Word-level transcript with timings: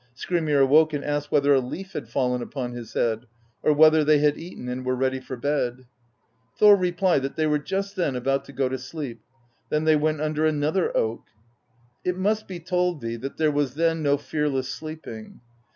Skrymir 0.15 0.59
awoke, 0.63 0.93
and 0.93 1.05
asked 1.05 1.31
whether 1.31 1.53
a 1.53 1.59
leaf 1.59 1.93
had 1.93 2.09
fallen 2.09 2.41
upon 2.41 2.71
his 2.71 2.93
head; 2.93 3.27
or 3.61 3.71
whether 3.71 4.03
they 4.03 4.17
had 4.17 4.35
eaten 4.35 4.67
and 4.67 4.83
were 4.83 4.95
ready 4.95 5.19
for 5.19 5.37
bed? 5.37 5.85
Thor 6.57 6.75
replied 6.75 7.21
that 7.21 7.35
they 7.35 7.45
were 7.45 7.59
just 7.59 7.95
then 7.95 8.15
about 8.15 8.43
to 8.45 8.51
go 8.51 8.67
to 8.67 8.79
sleep; 8.79 9.21
then 9.69 9.83
they 9.83 9.95
went 9.95 10.19
under 10.19 10.43
another 10.43 10.89
oak. 10.97 11.25
It 12.03 12.17
must 12.17 12.47
be 12.47 12.59
told 12.59 12.99
thee, 13.01 13.15
that 13.17 13.37
there 13.37 13.51
was 13.51 13.75
then 13.75 14.01
no 14.01 14.17
fearless 14.17 14.69
sleeping. 14.69 15.39